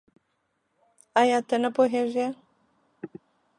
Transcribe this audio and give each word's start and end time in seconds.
آيا 1.21 1.39
ته 1.47 1.55
نه 1.63 1.69
پوهېږې؟ 1.75 2.27